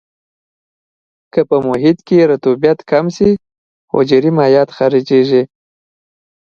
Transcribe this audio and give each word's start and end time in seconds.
که 1.33 1.41
په 1.49 1.57
محیط 1.67 1.97
کې 2.07 2.27
رطوبت 2.31 2.77
کم 2.91 3.05
شي 3.15 3.31
حجرې 3.93 4.31
مایعات 4.37 4.69
خارجيږي. 4.77 5.43